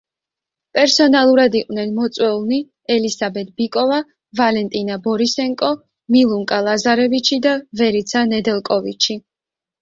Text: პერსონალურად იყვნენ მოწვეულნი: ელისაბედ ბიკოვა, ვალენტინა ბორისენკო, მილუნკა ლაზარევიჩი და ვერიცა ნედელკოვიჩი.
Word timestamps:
პერსონალურად 0.75 1.57
იყვნენ 1.57 1.91
მოწვეულნი: 1.97 2.57
ელისაბედ 2.95 3.51
ბიკოვა, 3.61 3.99
ვალენტინა 4.39 4.97
ბორისენკო, 5.09 5.71
მილუნკა 6.17 6.61
ლაზარევიჩი 6.69 7.41
და 7.45 7.53
ვერიცა 7.83 8.25
ნედელკოვიჩი. 8.33 9.21